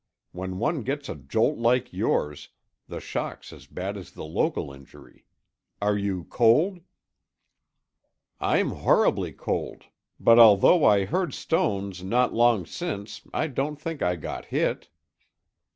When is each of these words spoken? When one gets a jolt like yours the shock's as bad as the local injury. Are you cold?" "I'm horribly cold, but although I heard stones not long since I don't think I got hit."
When 0.31 0.57
one 0.57 0.81
gets 0.81 1.09
a 1.09 1.15
jolt 1.15 1.59
like 1.59 1.93
yours 1.93 2.49
the 2.87 2.99
shock's 2.99 3.53
as 3.53 3.67
bad 3.67 3.97
as 3.97 4.09
the 4.13 4.25
local 4.25 4.73
injury. 4.73 5.25
Are 5.79 5.95
you 5.95 6.23
cold?" 6.23 6.79
"I'm 8.39 8.71
horribly 8.71 9.31
cold, 9.31 9.83
but 10.19 10.39
although 10.39 10.83
I 10.85 11.05
heard 11.05 11.35
stones 11.35 12.03
not 12.03 12.33
long 12.33 12.65
since 12.65 13.21
I 13.31 13.45
don't 13.45 13.79
think 13.79 14.01
I 14.01 14.15
got 14.15 14.45
hit." 14.45 14.89